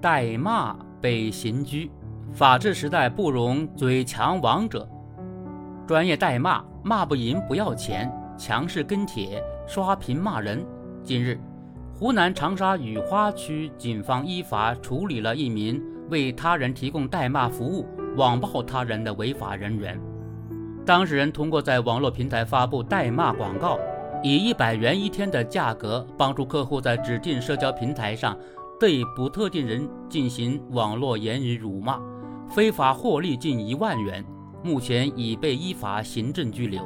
[0.00, 1.90] 代骂被刑拘，
[2.32, 4.88] 法治时代不容嘴强王者。
[5.86, 10.64] 专业代骂，骂不赢不要钱，强势跟帖，刷屏骂人。
[11.04, 11.38] 近日，
[11.92, 17.86] 湖南长沙雨花区警方依法处理了一名为他人提供代骂服务、
[18.16, 20.00] 网暴他人的违法人员。
[20.86, 23.78] 当事人通过在网络平台发布代骂广告，
[24.22, 28.34] 以一百元一天的价格帮助客户在指定社交平台上。
[28.80, 32.00] 对不特定人进行网络言语辱骂，
[32.48, 34.24] 非法获利近一万元，
[34.62, 36.80] 目前已被依法行政拘留。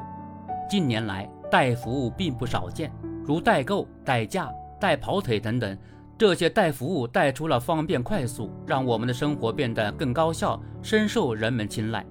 [0.69, 2.91] 近年来，代服务并不少见，
[3.25, 5.79] 如代购、代驾、代跑腿等等，
[6.19, 12.05] 这些代服务带出了方便快速，让我们的生活变得更高效，深受人们青睐。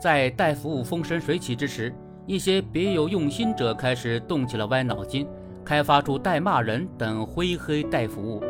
[0.00, 5.28] 在代服务风生水起之时，一些别有用心者开始动起了歪脑筋，
[5.62, 8.42] 开发出代骂人等灰黑代服务。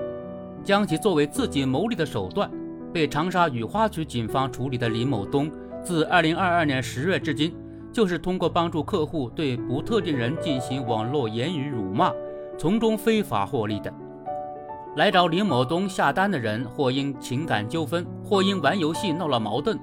[0.62, 2.50] 将其作为自己牟利的手段，
[2.92, 5.50] 被长沙雨花区警方处理的李某东，
[5.82, 7.54] 自2022年10月至今，
[7.92, 12.12] 就是通过帮助客户对不特定人进行网络言语辱骂，
[12.58, 13.92] 从中非法获利的。
[14.96, 19.78] 来找李某东下单的人，或因情感纠纷，或因玩游戏闹了矛盾，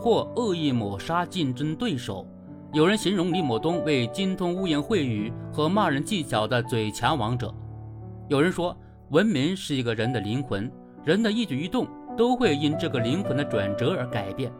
[0.00, 2.26] 或恶意抹杀竞争对手。
[2.72, 7.52] 有人形容李某东为精通污言秽语和骂人技巧的嘴强王者，
[8.28, 8.76] 有人说。
[9.10, 10.68] 文明是一个人的灵魂，
[11.04, 14.50] 人的一举一动都会因这个灵魂的转折而改变。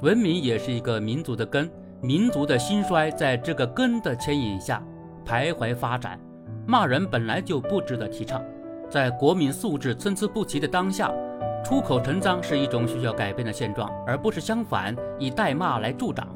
[0.00, 4.82] 文明也是一个民族的根，民族的兴衰在这个根的牵引下
[5.22, 6.18] 徘徊发展。
[6.66, 8.42] 骂人本来就不值得提倡，
[8.88, 11.12] 在国民素质参差不齐的当下，
[11.62, 16.26] 出口成脏是一种需要改变的现状，而不是相反以代骂来助长。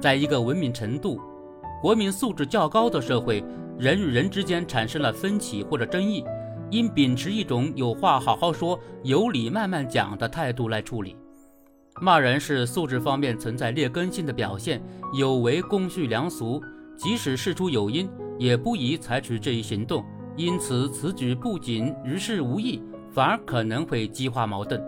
[0.00, 1.20] 在一个文明程度、
[1.80, 3.44] 国民素质较高的社会，
[3.78, 6.24] 人与人之间产生了分歧或者争议。
[6.70, 11.16] 应秉持一种有话好好说、有理慢慢讲的态度来处理。
[12.00, 16.60] 骂人是素质方面存在劣根性的表现，有违公序良俗。
[16.96, 20.04] 即使事出有因，也不宜采取这一行动。
[20.36, 24.82] 因此，此举不仅于事无益，反而可能会激化矛盾。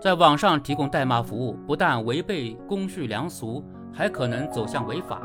[0.00, 5.22] 在网上提供代骂服务，不但违背公序良俗，还可能走向违法。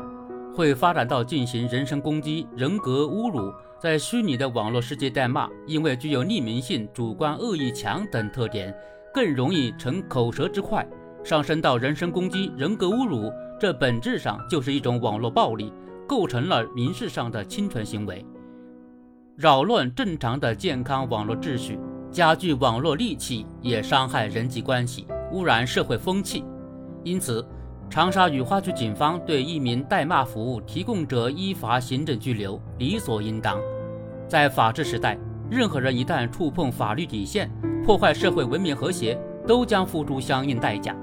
[0.58, 8.74] 会发展到进行人身攻击、人格侮辱，在虚拟的网络世界代骂，因为具有匿名性、主观恶意强等特点，
[9.14, 10.84] 更容易成口舌之快，
[11.22, 15.72] 上升到人身攻击、人格侮辱，这本质上就是一种网络暴力，
[16.08, 18.26] 构成了民事上的侵权行为，
[19.36, 21.78] 扰乱正常的健康网络秩序，
[22.10, 26.44] 加剧网络戾气，也伤害人际关系，污染社会风气，
[27.04, 27.46] 因此。
[27.90, 33.58] 长沙雨花区警方对一名代骂服务提供者依法行政拘留，理所应当。
[34.28, 35.18] 在法治时代，
[35.50, 37.50] 任何人一旦触碰法律底线，
[37.86, 40.94] 破坏社会文明和谐，都将付出相应代价。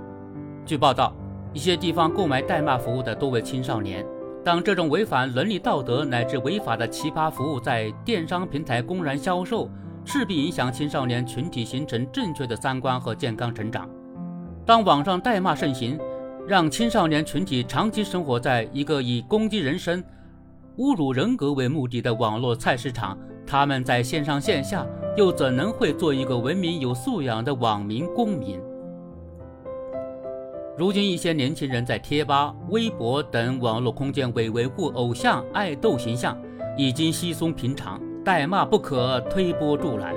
[0.64, 1.12] 据报道，
[1.54, 4.06] 一些地方购买代骂服务的多为青少年。
[4.44, 9.68] 当这种违反伦理道德乃至违法的奇葩服务在电商平台公然销售，
[10.06, 13.90] 势必影响青少年群体形成正确的三观和健康成长。
[14.68, 16.00] 当网上代骂盛行，
[16.48, 20.04] 让青少年群体长期生活在一个以攻击人身、
[20.78, 23.18] 侮辱人格为目的的网络菜市场，
[23.48, 24.86] 他们在线上线下
[25.18, 28.60] 又怎能会做一个文明有素养的网民公民？
[30.78, 36.40] 如今，一些年轻人在贴吧、微博等网络空间为维护偶像爱豆形象，
[36.78, 40.14] 已经稀松平常，代骂不可推波助澜。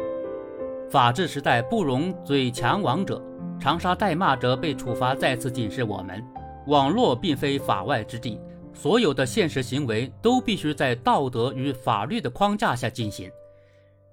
[0.91, 3.23] 法治时代不容嘴强王者。
[3.61, 6.25] 长沙代骂者被处罚，再次警示我们：
[6.67, 8.41] 网络并非法外之地，
[8.73, 13.31] 所有的现实行为都必须在道德与法律的框架下进行。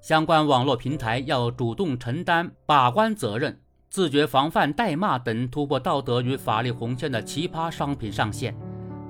[0.02, 3.56] 相关网络平台要主动承担把关责任，
[3.90, 8.56] 自觉防范代骂等突破道德与法律红线的奇葩商品上线。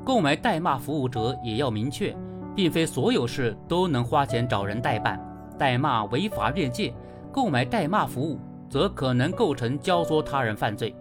[0.03, 2.15] 购买代骂服务者也要明确，
[2.53, 5.19] 并非所有事都能花钱找人代办，
[5.57, 6.93] 代骂违法越界，
[7.31, 8.37] 购买代骂服务。
[8.69, 10.95] 则可能构成教唆他人犯罪。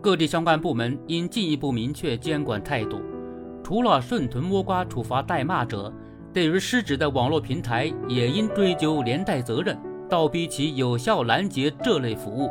[0.00, 3.00] 各地相关部门应进一步明确监管态度，
[3.62, 5.92] 除了顺藤摸瓜处罚代骂者，
[6.32, 9.78] 对于失职的网络平台也应追究连带责任，
[10.08, 12.50] 倒逼其有效拦截这类服务。